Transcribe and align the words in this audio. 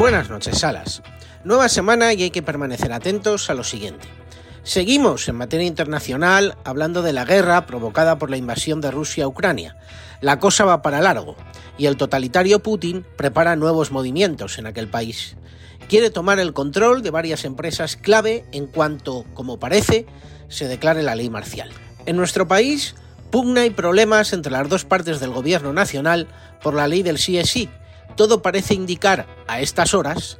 Buenas 0.00 0.30
noches, 0.30 0.60
Salas. 0.60 1.02
Nueva 1.44 1.68
semana 1.68 2.14
y 2.14 2.22
hay 2.22 2.30
que 2.30 2.40
permanecer 2.40 2.90
atentos 2.90 3.50
a 3.50 3.54
lo 3.54 3.62
siguiente. 3.62 4.08
Seguimos 4.62 5.28
en 5.28 5.36
materia 5.36 5.66
internacional 5.66 6.56
hablando 6.64 7.02
de 7.02 7.12
la 7.12 7.26
guerra 7.26 7.66
provocada 7.66 8.16
por 8.16 8.30
la 8.30 8.38
invasión 8.38 8.80
de 8.80 8.90
Rusia 8.90 9.24
a 9.24 9.28
Ucrania. 9.28 9.76
La 10.22 10.38
cosa 10.38 10.64
va 10.64 10.80
para 10.80 11.02
largo 11.02 11.36
y 11.76 11.84
el 11.84 11.98
totalitario 11.98 12.62
Putin 12.62 13.04
prepara 13.16 13.56
nuevos 13.56 13.92
movimientos 13.92 14.56
en 14.56 14.66
aquel 14.66 14.88
país. 14.88 15.36
Quiere 15.86 16.08
tomar 16.08 16.40
el 16.40 16.54
control 16.54 17.02
de 17.02 17.10
varias 17.10 17.44
empresas 17.44 17.96
clave 17.96 18.46
en 18.52 18.68
cuanto, 18.68 19.26
como 19.34 19.58
parece, 19.58 20.06
se 20.48 20.66
declare 20.66 21.02
la 21.02 21.14
ley 21.14 21.28
marcial. 21.28 21.68
En 22.06 22.16
nuestro 22.16 22.48
país 22.48 22.94
pugna 23.30 23.66
y 23.66 23.70
problemas 23.70 24.32
entre 24.32 24.50
las 24.50 24.66
dos 24.66 24.86
partes 24.86 25.20
del 25.20 25.32
gobierno 25.32 25.74
nacional 25.74 26.26
por 26.62 26.72
la 26.72 26.88
ley 26.88 27.02
del 27.02 27.18
sí 27.18 27.36
es 27.36 27.50
sí. 27.50 27.68
Todo 28.16 28.40
parece 28.42 28.74
indicar 28.74 29.26
a 29.50 29.60
estas 29.60 29.94
horas 29.94 30.38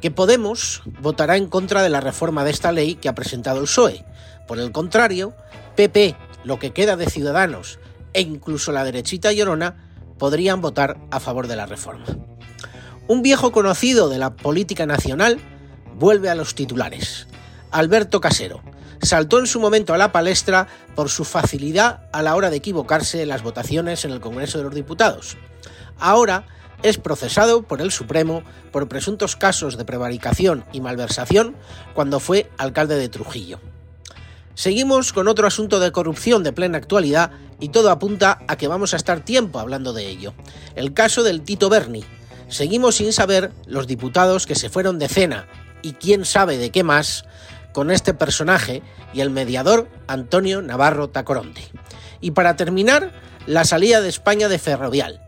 que 0.00 0.10
Podemos 0.10 0.82
votará 1.00 1.36
en 1.36 1.48
contra 1.48 1.82
de 1.82 1.88
la 1.88 2.00
reforma 2.00 2.44
de 2.44 2.50
esta 2.50 2.72
ley 2.72 2.94
que 2.96 3.08
ha 3.08 3.14
presentado 3.14 3.58
el 3.58 3.64
PSOE. 3.64 4.04
Por 4.46 4.58
el 4.58 4.72
contrario, 4.72 5.34
PP, 5.76 6.16
lo 6.44 6.58
que 6.58 6.72
queda 6.72 6.96
de 6.96 7.10
Ciudadanos 7.10 7.78
e 8.12 8.20
incluso 8.20 8.72
la 8.72 8.84
derechita 8.84 9.32
llorona 9.32 9.90
podrían 10.18 10.60
votar 10.60 10.98
a 11.10 11.20
favor 11.20 11.46
de 11.46 11.56
la 11.56 11.66
reforma. 11.66 12.06
Un 13.06 13.22
viejo 13.22 13.52
conocido 13.52 14.08
de 14.08 14.18
la 14.18 14.34
política 14.34 14.86
nacional 14.86 15.38
vuelve 15.94 16.30
a 16.30 16.34
los 16.34 16.54
titulares. 16.54 17.26
Alberto 17.70 18.20
Casero 18.20 18.62
saltó 19.02 19.38
en 19.38 19.46
su 19.46 19.60
momento 19.60 19.94
a 19.94 19.98
la 19.98 20.12
palestra 20.12 20.66
por 20.94 21.08
su 21.08 21.24
facilidad 21.24 22.08
a 22.12 22.22
la 22.22 22.34
hora 22.34 22.50
de 22.50 22.56
equivocarse 22.56 23.22
en 23.22 23.28
las 23.28 23.42
votaciones 23.42 24.04
en 24.04 24.10
el 24.10 24.20
Congreso 24.20 24.58
de 24.58 24.64
los 24.64 24.74
Diputados. 24.74 25.36
Ahora 25.98 26.46
es 26.82 26.98
procesado 26.98 27.62
por 27.62 27.80
el 27.80 27.90
Supremo 27.90 28.42
por 28.72 28.88
presuntos 28.88 29.36
casos 29.36 29.76
de 29.76 29.84
prevaricación 29.84 30.64
y 30.72 30.80
malversación 30.80 31.56
cuando 31.94 32.20
fue 32.20 32.50
alcalde 32.58 32.96
de 32.96 33.08
Trujillo. 33.08 33.60
Seguimos 34.54 35.12
con 35.12 35.28
otro 35.28 35.46
asunto 35.46 35.78
de 35.78 35.92
corrupción 35.92 36.42
de 36.42 36.52
plena 36.52 36.78
actualidad 36.78 37.30
y 37.60 37.68
todo 37.68 37.90
apunta 37.90 38.40
a 38.48 38.56
que 38.56 38.68
vamos 38.68 38.92
a 38.92 38.96
estar 38.96 39.20
tiempo 39.20 39.60
hablando 39.60 39.92
de 39.92 40.08
ello. 40.08 40.34
El 40.74 40.94
caso 40.94 41.22
del 41.22 41.42
Tito 41.42 41.68
Berni. 41.68 42.04
Seguimos 42.48 42.96
sin 42.96 43.12
saber 43.12 43.52
los 43.66 43.86
diputados 43.86 44.46
que 44.46 44.54
se 44.54 44.70
fueron 44.70 44.98
de 44.98 45.08
cena 45.08 45.46
y 45.82 45.92
quién 45.92 46.24
sabe 46.24 46.58
de 46.58 46.70
qué 46.70 46.82
más 46.82 47.24
con 47.72 47.90
este 47.90 48.14
personaje 48.14 48.82
y 49.12 49.20
el 49.20 49.30
mediador 49.30 49.88
Antonio 50.06 50.62
Navarro 50.62 51.08
Tacoronte. 51.08 51.62
Y 52.20 52.32
para 52.32 52.56
terminar, 52.56 53.12
la 53.46 53.64
salida 53.64 54.00
de 54.00 54.08
España 54.08 54.48
de 54.48 54.58
Ferrovial. 54.58 55.20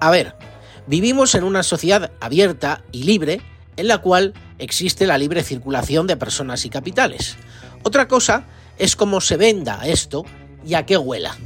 A 0.00 0.10
ver, 0.10 0.34
Vivimos 0.86 1.34
en 1.34 1.42
una 1.42 1.64
sociedad 1.64 2.12
abierta 2.20 2.84
y 2.92 3.02
libre 3.02 3.40
en 3.76 3.88
la 3.88 3.98
cual 3.98 4.34
existe 4.58 5.06
la 5.06 5.18
libre 5.18 5.42
circulación 5.42 6.06
de 6.06 6.16
personas 6.16 6.64
y 6.64 6.70
capitales. 6.70 7.36
Otra 7.82 8.06
cosa 8.06 8.44
es 8.78 8.94
cómo 8.94 9.20
se 9.20 9.36
venda 9.36 9.80
esto 9.84 10.24
y 10.64 10.74
a 10.74 10.86
qué 10.86 10.96
huela. 10.96 11.36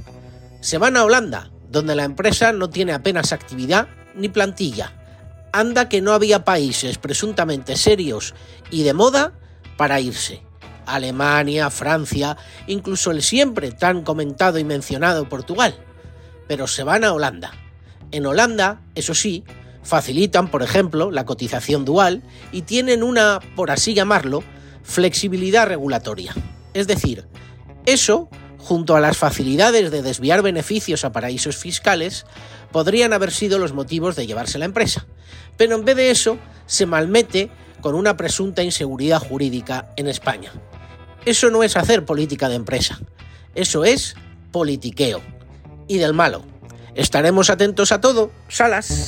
Se 0.61 0.77
van 0.77 0.97
a 0.97 1.05
Holanda, 1.05 1.51
donde 1.71 1.95
la 1.95 2.05
empresa 2.05 2.53
no 2.53 2.69
tiene 2.69 2.93
apenas 2.93 3.33
actividad 3.33 3.89
ni 4.15 4.29
plantilla. 4.29 4.93
Anda 5.53 5.89
que 5.89 6.03
no 6.03 6.13
había 6.13 6.45
países 6.45 6.99
presuntamente 6.99 7.77
serios 7.77 8.35
y 8.71 8.83
de 8.83 8.93
moda 8.93 9.33
para 9.79 10.01
irse. 10.01 10.43
Alemania, 10.85 11.71
Francia, 11.71 12.37
incluso 12.67 13.11
el 13.11 13.23
siempre 13.23 13.73
tan 13.73 14.03
comentado 14.03 14.59
y 14.59 14.65
mencionado 14.65 15.29
Portugal. 15.29 15.75
Pero 16.47 16.67
se 16.67 16.85
van 16.85 17.05
a 17.05 17.13
Holanda 17.13 17.53
en 18.13 18.27
Holanda, 18.27 18.81
eso 18.95 19.15
sí, 19.15 19.45
facilitan, 19.83 20.51
por 20.51 20.63
ejemplo, 20.63 21.11
la 21.11 21.25
cotización 21.25 21.85
dual 21.85 22.23
y 22.53 22.63
tienen 22.63 23.03
una, 23.03 23.41
por 23.57 23.71
así 23.71 23.95
llamarlo, 23.95 24.43
flexibilidad 24.83 25.67
regulatoria. 25.67 26.35
Es 26.75 26.87
decir, 26.87 27.27
eso, 27.87 28.29
junto 28.59 28.97
a 28.97 29.01
las 29.01 29.17
facilidades 29.17 29.91
de 29.91 30.03
desviar 30.03 30.43
beneficios 30.43 31.05
a 31.05 31.13
paraísos 31.13 31.57
fiscales, 31.57 32.27
podrían 32.73 33.13
haber 33.13 33.33
sido 33.33 33.59
los 33.59 33.73
motivos 33.73 34.17
de 34.17 34.27
llevarse 34.27 34.59
la 34.59 34.65
empresa. 34.65 35.07
Pero 35.57 35.75
en 35.75 35.85
vez 35.85 35.97
de 35.97 36.11
eso, 36.11 36.39
se 36.67 36.87
malmete 36.87 37.51
con 37.81 37.95
una 37.95 38.17
presunta 38.17 38.63
inseguridad 38.63 39.19
jurídica 39.19 39.93
en 39.97 40.07
España. 40.07 40.53
Eso 41.25 41.51
no 41.51 41.63
es 41.63 41.77
hacer 41.77 42.05
política 42.05 42.49
de 42.49 42.55
empresa, 42.55 43.01
eso 43.55 43.85
es 43.85 44.15
politiqueo. 44.53 45.21
Y 45.89 45.99
del 45.99 46.15
malo. 46.15 46.50
Estaremos 47.01 47.49
atentos 47.49 47.93
a 47.93 48.01
todo. 48.03 48.31
Salas. 48.49 49.07